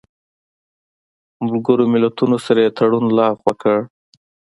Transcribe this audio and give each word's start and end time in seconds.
ملګرو 1.45 1.83
ملتونو 1.93 2.37
سره 2.45 2.59
یې 2.65 2.71
تړون 2.77 3.05
لغوه 3.17 3.53
کړی 3.61 3.81